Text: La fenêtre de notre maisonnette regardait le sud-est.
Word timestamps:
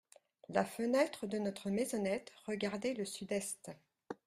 La 0.49 0.65
fenêtre 0.65 1.27
de 1.27 1.37
notre 1.37 1.69
maisonnette 1.69 2.31
regardait 2.47 2.95
le 2.95 3.05
sud-est. 3.05 3.69